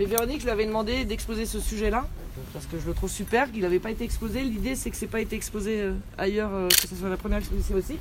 Mais 0.00 0.06
Véronique, 0.06 0.38
je 0.40 0.44
lui 0.44 0.50
avais 0.50 0.64
demandé 0.64 1.04
d'exposer 1.04 1.44
ce 1.44 1.60
sujet-là, 1.60 2.06
parce 2.54 2.64
que 2.64 2.78
je 2.80 2.86
le 2.86 2.94
trouve 2.94 3.10
super, 3.10 3.52
qu'il 3.52 3.60
n'avait 3.60 3.80
pas 3.80 3.90
été 3.90 4.02
exposé. 4.02 4.40
L'idée, 4.40 4.74
c'est 4.74 4.88
que 4.88 4.96
c'est 4.96 5.06
pas 5.06 5.20
été 5.20 5.36
exposé 5.36 5.78
euh, 5.78 5.92
ailleurs, 6.16 6.48
euh, 6.54 6.68
que 6.68 6.88
ce 6.88 6.96
soit 6.96 7.10
la 7.10 7.18
première 7.18 7.36
exposition 7.36 7.76
aussi. 7.76 7.98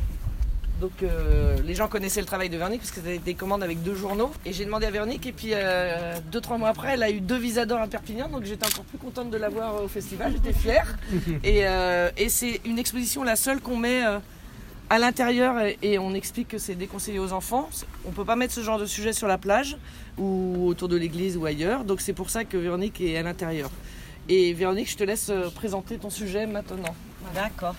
Donc 0.80 0.94
euh, 1.04 1.58
les 1.62 1.76
gens 1.76 1.90
connaissaient 1.90 2.22
le 2.22 2.26
travail 2.26 2.48
de 2.50 2.56
Véronique 2.56 2.80
parce 2.80 2.92
que 2.92 3.02
c'était 3.02 3.18
des 3.18 3.34
commandes 3.34 3.64
avec 3.64 3.84
deux 3.84 3.96
journaux. 3.96 4.32
Et 4.46 4.54
j'ai 4.54 4.64
demandé 4.64 4.86
à 4.86 4.92
Véronique 4.92 5.26
et 5.28 5.34
puis 5.34 5.52
deux 6.32 6.40
trois 6.40 6.58
mois 6.58 6.70
après, 6.70 6.94
elle 6.94 7.04
a 7.04 7.10
eu 7.10 7.20
deux 7.20 7.38
visas 7.38 7.66
d'or 7.66 7.82
à 7.82 7.88
Perpignan, 7.88 8.30
donc 8.30 8.46
j'étais 8.46 8.66
encore 8.66 8.86
plus 8.86 8.98
contente 8.98 9.30
de 9.30 9.36
la 9.36 9.50
voir 9.50 9.84
au 9.84 9.90
festival. 9.90 10.32
J'étais 10.32 10.58
fière. 10.58 10.98
et 11.44 11.66
et 12.16 12.30
c'est 12.30 12.62
une 12.64 12.80
exposition 12.80 13.26
la 13.26 13.36
seule 13.36 13.60
qu'on 13.60 13.76
met 13.76 14.04
à 14.90 14.98
l'intérieur 14.98 15.56
et, 15.82 16.00
on 16.00 16.14
explique 16.14 16.48
que 16.48 16.58
c'est 16.58 16.76
déconseillé 16.76 17.20
aux 17.20 17.32
enfants. 17.32 17.70
On 18.06 18.12
peut 18.12 18.26
pas 18.26 18.36
mettre 18.36 18.54
ce 18.54 18.62
genre 18.62 18.80
de 18.80 18.86
sujet 18.86 19.14
sur 19.14 19.28
la 19.28 19.38
plage 19.38 19.78
ou 20.18 20.68
autour 20.68 20.88
de 20.88 20.98
l'église 20.98 21.38
ou 21.38 21.46
ailleurs. 21.46 21.84
Donc 21.84 22.02
c'est 22.02 22.14
pour 22.14 22.30
ça 22.30 22.44
que 22.44 22.58
Véronique 22.58 23.00
est 23.02 23.18
à 23.18 23.24
l'intérieur. 23.24 23.70
Et 24.28 24.54
Véronique, 24.54 24.90
je 24.90 24.98
te 24.98 25.04
laisse 25.04 25.30
euh, 25.30 25.50
présenter 25.50 25.98
ton 25.98 26.10
sujet 26.10 26.46
maintenant. 26.46 26.96
D'accord. 27.34 27.76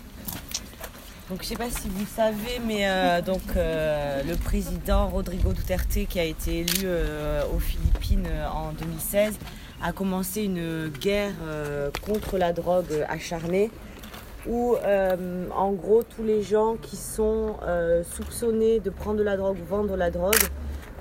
Donc 1.28 1.42
je 1.42 1.48
sais 1.48 1.56
pas 1.56 1.70
si 1.70 1.88
vous 1.88 2.06
savez, 2.06 2.60
mais 2.66 2.88
euh, 2.88 3.22
donc 3.22 3.42
euh, 3.54 4.22
le 4.24 4.34
président 4.34 5.06
Rodrigo 5.08 5.52
Duterte, 5.52 6.06
qui 6.08 6.18
a 6.18 6.24
été 6.24 6.60
élu 6.60 6.88
aux 7.54 7.60
Philippines 7.60 8.26
en 8.52 8.72
2016, 8.72 9.38
a 9.82 9.92
commencé 9.92 10.42
une 10.42 10.88
guerre 10.88 11.34
contre 12.02 12.36
la 12.36 12.52
drogue 12.52 13.06
acharnée, 13.08 13.70
où 14.46 14.76
euh, 14.84 15.46
en 15.54 15.72
gros 15.72 16.02
tous 16.02 16.22
les 16.22 16.42
gens 16.42 16.76
qui 16.80 16.96
sont 16.96 17.56
euh, 17.62 18.02
soupçonnés 18.04 18.80
de 18.80 18.90
prendre 18.90 19.18
de 19.18 19.22
la 19.22 19.36
drogue 19.36 19.58
ou 19.60 19.64
vendre 19.64 19.96
la 19.96 20.10
drogue 20.10 20.34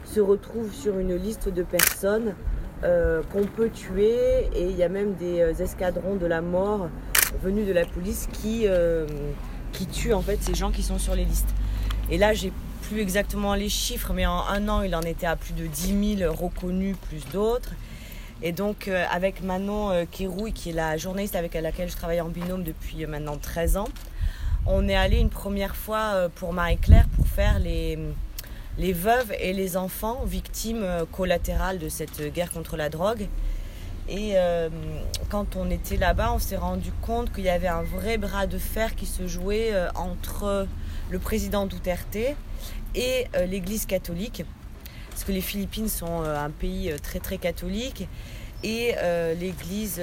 se 0.06 0.20
retrouvent 0.20 0.74
sur 0.74 1.00
une 1.00 1.16
liste 1.16 1.50
de 1.50 1.64
personnes 1.64 2.36
euh, 2.84 3.22
qu'on 3.32 3.44
peut 3.44 3.70
tuer, 3.70 4.48
et 4.56 4.64
il 4.64 4.76
y 4.76 4.84
a 4.84 4.90
même 4.90 5.14
des 5.16 5.62
escadrons 5.62 6.16
de 6.16 6.26
la 6.26 6.42
mort 6.42 6.90
venus 7.44 7.68
de 7.68 7.74
la 7.74 7.86
police 7.86 8.28
qui 8.32 8.66
qui 9.72 9.86
tue 9.86 10.14
en 10.14 10.22
fait 10.22 10.42
ces 10.42 10.56
gens 10.56 10.72
qui 10.72 10.82
sont 10.82 10.98
sur 10.98 11.16
les 11.16 11.26
listes. 11.26 11.54
Et 12.10 12.18
là, 12.18 12.34
j'ai 12.34 12.52
plus 12.90 13.02
exactement 13.02 13.54
les 13.54 13.70
chiffres, 13.70 14.14
mais 14.14 14.26
en 14.26 14.48
un 14.48 14.68
an, 14.68 14.82
il 14.82 14.96
en 14.96 15.02
était 15.02 15.28
à 15.28 15.36
plus 15.36 15.54
de 15.54 15.68
10 15.68 16.18
000 16.18 16.34
reconnus, 16.34 16.96
plus 17.08 17.24
d'autres. 17.32 17.74
Et 18.42 18.54
donc, 18.54 18.88
euh, 18.88 19.04
avec 19.12 19.44
Manon 19.44 19.92
euh, 19.92 20.06
Kérouille, 20.10 20.54
qui 20.54 20.70
est 20.70 20.74
la 20.74 20.96
journaliste 20.96 21.36
avec 21.36 21.54
laquelle 21.56 21.90
je 21.90 21.96
travaille 21.96 22.22
en 22.22 22.30
binôme 22.30 22.64
depuis 22.64 23.04
euh, 23.04 23.08
maintenant 23.08 23.38
13 23.38 23.76
ans, 23.76 23.90
on 24.66 24.88
est 24.88 24.96
allé 24.96 25.18
une 25.18 25.30
première 25.30 25.76
fois 25.76 26.14
euh, 26.14 26.30
pour 26.34 26.54
Marie-Claire 26.54 27.08
pour 27.10 27.28
faire 27.28 27.60
les, 27.60 28.00
les 28.78 28.94
veuves 28.94 29.34
et 29.42 29.52
les 29.52 29.76
enfants 29.76 30.24
victimes 30.24 30.86
collatérales 31.12 31.80
de 31.80 31.90
cette 31.90 32.34
guerre 32.34 32.52
contre 32.52 32.78
la 32.78 32.90
drogue. 32.90 33.28
Et 34.12 34.34
quand 35.30 35.56
on 35.56 35.70
était 35.70 35.96
là-bas, 35.96 36.34
on 36.34 36.40
s'est 36.40 36.58
rendu 36.58 36.92
compte 37.00 37.32
qu'il 37.32 37.44
y 37.44 37.50
avait 37.50 37.68
un 37.68 37.84
vrai 37.84 38.18
bras 38.18 38.48
de 38.48 38.58
fer 38.58 38.96
qui 38.96 39.06
se 39.06 39.28
jouait 39.28 39.72
entre 39.94 40.66
le 41.12 41.20
président 41.20 41.68
Duterte 41.68 42.18
et 42.96 43.28
l'Église 43.48 43.86
catholique. 43.86 44.44
Parce 45.20 45.28
que 45.28 45.34
les 45.34 45.42
Philippines 45.42 45.90
sont 45.90 46.24
euh, 46.24 46.42
un 46.42 46.50
pays 46.50 46.90
euh, 46.90 46.98
très 46.98 47.20
très 47.20 47.38
catholique 47.38 48.08
et 48.64 48.94
euh, 49.00 49.34
l'Église, 49.34 50.00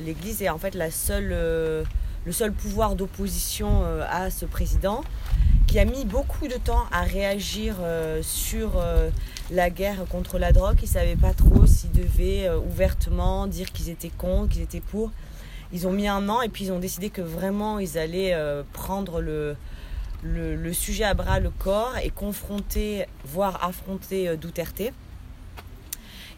l'Église 0.00 0.42
est 0.42 0.48
en 0.48 0.58
fait 0.58 0.76
la 0.76 0.92
seule, 0.92 1.30
le 1.30 2.32
seul 2.32 2.52
pouvoir 2.52 2.94
d'opposition 2.94 3.82
à 4.08 4.30
ce 4.30 4.46
président 4.46 5.02
qui 5.66 5.80
a 5.80 5.84
mis 5.84 6.04
beaucoup 6.04 6.46
de 6.46 6.54
temps 6.54 6.84
à 6.92 7.02
réagir 7.02 7.76
sur 8.22 8.82
la 9.50 9.70
guerre 9.70 10.04
contre 10.08 10.38
la 10.38 10.50
drogue. 10.52 10.78
Ils 10.82 10.88
savaient 10.88 11.16
pas 11.16 11.34
trop 11.34 11.66
s'ils 11.66 11.92
devaient 11.92 12.48
ouvertement 12.50 13.46
dire 13.46 13.70
qu'ils 13.70 13.90
étaient 13.90 14.10
contre, 14.10 14.54
qu'ils 14.54 14.62
étaient 14.62 14.80
pour. 14.80 15.12
Ils 15.72 15.86
ont 15.86 15.92
mis 15.92 16.08
un 16.08 16.28
an 16.28 16.42
et 16.42 16.48
puis 16.48 16.64
ils 16.64 16.72
ont 16.72 16.80
décidé 16.80 17.10
que 17.10 17.22
vraiment 17.22 17.78
ils 17.78 17.96
allaient 17.96 18.36
prendre 18.72 19.20
le, 19.20 19.54
le, 20.22 20.72
sujet 20.72 21.04
à 21.04 21.14
bras 21.14 21.40
le 21.40 21.50
corps 21.50 21.96
et 22.02 22.10
confronter, 22.10 23.06
voire 23.24 23.64
affronter 23.64 24.28
euh, 24.28 24.36
Duterte. 24.36 24.82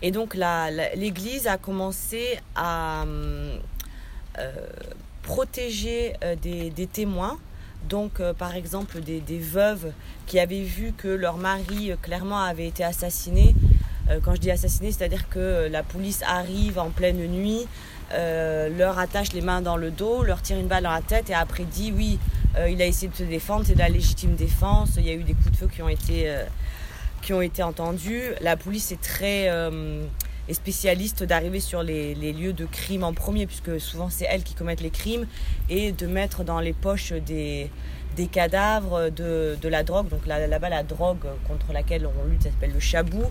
Et 0.05 0.11
donc 0.11 0.35
l'Église 0.35 1.47
a 1.47 1.59
commencé 1.59 2.39
à 2.57 3.05
euh, 3.05 4.67
protéger 5.23 6.15
euh, 6.25 6.35
des, 6.35 6.89
témoins. 6.93 7.39
Donc, 7.89 8.23
par 8.39 8.55
exemple, 8.55 9.01
des, 9.01 9.39
veuves 9.39 9.93
qui 10.27 10.39
avaient 10.39 10.63
vu 10.63 10.93
que 10.97 11.09
leur 11.09 11.37
mari 11.37 11.93
clairement 12.01 12.41
avait 12.41 12.67
été 12.69 12.85
assassiné. 12.85 13.55
Quand 14.25 14.35
je 14.35 14.41
dis 14.41 14.51
assassiné, 14.51 14.93
c'est-à-dire 14.93 15.29
que 15.29 15.69
la 15.71 15.83
police 15.83 16.23
arrive 16.27 16.79
en 16.79 16.91
pleine 16.91 17.27
nuit, 17.27 17.67
leur 18.13 19.01
attache 19.01 19.33
les 19.33 19.41
mains 19.41 19.63
dans 19.63 19.77
le 19.77 19.91
dos, 19.91 20.23
leur 20.23 20.43
tire 20.43 20.59
une 20.59 20.69
balle 20.69 20.85
dans 20.85 20.93
la 20.93 21.01
tête 21.01 21.29
et 21.31 21.35
après 21.35 21.65
dit 21.65 21.93
oui, 21.97 22.21
euh, 22.57 22.69
il 22.69 22.81
a 22.83 22.87
essayé 22.87 23.09
de 23.09 23.17
se 23.17 23.23
défendre, 23.23 23.65
c'est 23.67 23.75
de 23.75 23.79
la 23.79 23.89
légitime 23.89 24.35
défense. 24.35 24.91
Il 24.97 25.07
y 25.07 25.11
a 25.11 25.15
eu 25.15 25.23
des 25.23 25.35
coups 25.35 25.53
de 25.53 25.57
feu 25.57 25.69
qui 25.69 25.83
ont 25.83 25.89
été, 25.89 26.29
euh, 26.29 26.45
qui 27.23 27.33
ont 27.33 27.41
été 27.41 27.63
entendus. 27.63 28.23
La 28.41 28.57
police 28.57 28.93
est 28.93 29.01
très 29.01 29.49
euh, 29.49 30.05
est 30.49 30.55
spécialiste 30.55 31.23
d'arriver 31.23 31.61
sur 31.61 31.83
les, 31.83 32.15
lieux 32.15 32.53
de 32.53 32.67
crime 32.67 33.05
en 33.05 33.15
premier, 33.15 33.47
puisque 33.47 33.81
souvent 33.81 34.11
c'est 34.11 34.27
elles 34.29 34.43
qui 34.43 34.55
commettent 34.55 34.81
les 34.83 34.91
crimes, 34.91 35.27
et 35.71 35.93
de 35.93 36.07
mettre 36.07 36.45
dans 36.45 36.61
les 36.61 36.73
poches 36.73 37.13
des, 37.13 37.71
des 38.17 38.27
cadavres 38.27 39.09
de, 39.09 39.57
de 39.61 39.69
la 39.69 39.83
drogue. 39.83 40.09
Donc 40.09 40.27
là- 40.27 40.47
là-bas, 40.47 40.69
la 40.69 40.83
drogue 40.83 41.25
contre 41.47 41.73
laquelle 41.73 42.07
on 42.07 42.29
lutte 42.29 42.43
s'appelle 42.43 42.73
le 42.73 42.81
chabou, 42.81 43.23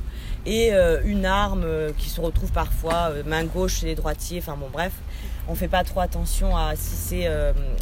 et 0.45 0.71
une 1.03 1.25
arme 1.25 1.65
qui 1.97 2.09
se 2.09 2.21
retrouve 2.21 2.51
parfois 2.51 3.11
main 3.27 3.43
gauche 3.43 3.81
chez 3.81 3.87
les 3.87 3.95
droitiers. 3.95 4.39
Enfin 4.39 4.55
bon, 4.57 4.69
bref, 4.71 4.93
on 5.49 5.53
fait 5.53 5.67
pas 5.67 5.83
trop 5.83 5.99
attention 5.99 6.55
à 6.55 6.75
si 6.77 6.95
c'est 6.95 7.29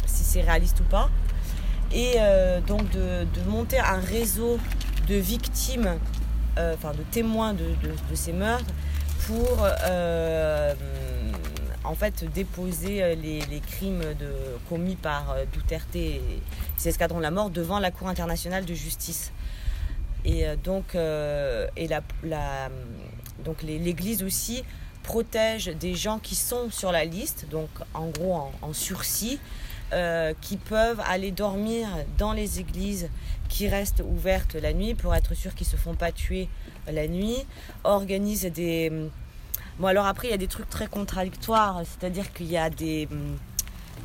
si 0.06 0.24
c'est 0.24 0.40
réaliste 0.42 0.80
ou 0.80 0.84
pas. 0.84 1.08
Et 1.92 2.14
euh, 2.18 2.60
donc 2.60 2.88
de, 2.90 3.24
de 3.24 3.42
monter 3.48 3.78
un 3.78 3.98
réseau 4.00 4.58
de 5.08 5.14
victimes, 5.16 5.98
euh, 6.58 6.74
enfin 6.74 6.92
de 6.92 7.02
témoins 7.10 7.52
de, 7.52 7.64
de- 7.82 8.14
ces 8.14 8.32
meurtres, 8.32 8.72
pour 9.26 9.58
euh, 9.64 10.74
en 11.84 11.94
fait 11.94 12.24
déposer 12.32 13.16
les, 13.16 13.40
les 13.40 13.60
crimes 13.60 14.02
commis 14.68 14.96
par 14.96 15.36
Duterte 15.52 15.94
et 15.96 16.20
ses 16.76 16.90
escadrons 16.90 17.18
de 17.18 17.22
la 17.22 17.30
mort 17.30 17.50
devant 17.50 17.78
la 17.78 17.90
Cour 17.90 18.08
internationale 18.08 18.64
de 18.64 18.74
justice. 18.74 19.32
Et 20.24 20.44
donc, 20.62 20.94
et 20.94 21.88
la, 21.88 22.02
donc 23.44 23.62
l'Église 23.62 24.22
aussi 24.22 24.64
protège 25.02 25.66
des 25.66 25.94
gens 25.94 26.18
qui 26.18 26.34
sont 26.34 26.70
sur 26.70 26.92
la 26.92 27.04
liste, 27.04 27.46
donc 27.50 27.70
en 27.94 28.08
gros 28.08 28.50
en 28.62 28.72
sursis, 28.72 29.38
euh, 29.92 30.34
qui 30.40 30.56
peuvent 30.56 31.00
aller 31.08 31.32
dormir 31.32 31.88
dans 32.16 32.32
les 32.32 32.60
églises 32.60 33.08
qui 33.48 33.66
restent 33.66 34.02
ouvertes 34.06 34.54
la 34.54 34.72
nuit 34.72 34.94
pour 34.94 35.14
être 35.16 35.34
sûr 35.34 35.54
qu'ils 35.54 35.66
se 35.66 35.74
font 35.76 35.94
pas 35.94 36.12
tuer 36.12 36.48
la 36.86 37.08
nuit, 37.08 37.44
organise 37.82 38.44
des... 38.44 38.92
Bon 39.80 39.88
alors 39.88 40.06
après 40.06 40.28
il 40.28 40.30
y 40.30 40.34
a 40.34 40.38
des 40.38 40.46
trucs 40.46 40.70
très 40.70 40.86
contradictoires, 40.86 41.82
c'est-à-dire 41.84 42.32
qu'il 42.32 42.46
y 42.46 42.56
a 42.56 42.70
des, 42.70 43.08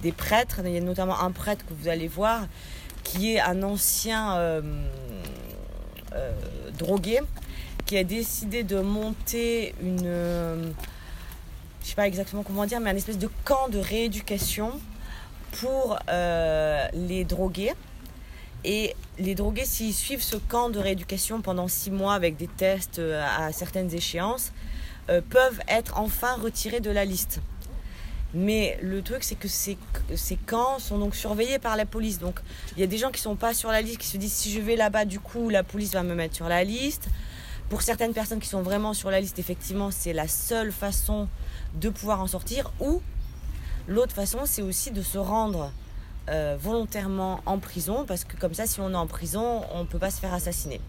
des 0.02 0.12
prêtres, 0.12 0.62
il 0.66 0.72
y 0.72 0.78
a 0.78 0.82
notamment 0.82 1.20
un 1.20 1.32
prêtre 1.32 1.64
que 1.68 1.74
vous 1.74 1.88
allez 1.88 2.08
voir 2.08 2.48
qui 3.04 3.34
est 3.34 3.40
un 3.40 3.62
ancien 3.62 4.38
euh, 4.38 4.62
euh, 6.14 6.32
drogué 6.80 7.20
qui 7.86 7.98
a 7.98 8.04
décidé 8.04 8.64
de 8.64 8.80
monter 8.80 9.76
une... 9.84 10.74
je 11.84 11.88
sais 11.88 11.96
pas 11.96 12.08
exactement 12.08 12.42
comment 12.42 12.66
dire, 12.66 12.80
mais 12.80 12.90
un 12.90 12.96
espèce 12.96 13.20
de 13.20 13.30
camp 13.44 13.70
de 13.70 13.78
rééducation 13.78 14.72
pour 15.60 15.98
euh, 16.10 16.88
les 16.94 17.24
drogués. 17.24 17.74
Et 18.64 18.96
les 19.20 19.36
drogués, 19.36 19.66
s'ils 19.66 19.94
suivent 19.94 20.24
ce 20.24 20.38
camp 20.38 20.70
de 20.70 20.80
rééducation 20.80 21.42
pendant 21.42 21.68
six 21.68 21.92
mois 21.92 22.16
avec 22.16 22.36
des 22.36 22.48
tests 22.48 23.00
euh, 23.00 23.24
à 23.38 23.52
certaines 23.52 23.94
échéances, 23.94 24.52
euh, 25.10 25.22
peuvent 25.30 25.62
être 25.68 26.00
enfin 26.00 26.36
retirés 26.36 26.80
de 26.80 26.90
la 26.90 27.06
liste. 27.06 27.42
Mais 28.34 28.78
le 28.82 29.02
truc, 29.02 29.24
c'est 29.24 29.36
que 29.36 29.48
ces, 29.48 29.78
ces 30.16 30.36
camps 30.36 30.80
sont 30.80 30.98
donc 30.98 31.16
surveillés 31.16 31.60
par 31.60 31.78
la 31.78 31.86
police. 31.86 32.20
Donc, 32.20 32.40
il 32.76 32.82
y 32.82 32.84
a 32.84 32.88
des 32.88 32.98
gens 32.98 33.12
qui 33.12 33.22
sont 33.22 33.36
pas 33.36 33.54
sur 33.54 33.72
la 33.72 33.82
liste, 33.82 34.00
qui 34.00 34.08
se 34.08 34.18
disent 34.18 34.34
si 34.34 34.52
je 34.52 34.60
vais 34.60 34.76
là-bas, 34.76 35.06
du 35.06 35.20
coup, 35.20 35.50
la 35.50 35.64
police 35.64 35.92
va 35.92 36.04
me 36.04 36.16
mettre 36.16 36.36
sur 36.36 36.50
la 36.50 36.64
liste. 36.64 37.08
Pour 37.70 37.82
certaines 37.82 38.14
personnes 38.14 38.40
qui 38.40 38.50
sont 38.50 38.62
vraiment 38.62 38.94
sur 38.94 39.10
la 39.10 39.22
liste, 39.22 39.40
effectivement, 39.40 39.90
c'est 39.92 40.14
la 40.14 40.28
seule 40.28 40.72
façon 40.72 41.28
de 41.76 41.90
pouvoir 41.90 42.20
en 42.20 42.28
sortir. 42.28 42.72
Ou 42.80 43.02
l'autre 43.88 44.14
façon, 44.14 44.40
c'est 44.46 44.62
aussi 44.62 44.92
de 44.92 45.02
se 45.02 45.18
rendre 45.18 45.72
euh, 46.30 46.58
volontairement 46.60 47.42
en 47.46 47.60
prison, 47.60 48.06
parce 48.08 48.24
que 48.24 48.38
comme 48.38 48.54
ça, 48.54 48.66
si 48.66 48.80
on 48.80 48.92
est 48.92 48.96
en 48.96 49.08
prison, 49.08 49.64
on 49.74 49.82
ne 49.82 49.86
peut 49.86 50.00
pas 50.00 50.12
se 50.12 50.20
faire 50.20 50.34
assassiner. 50.34 50.82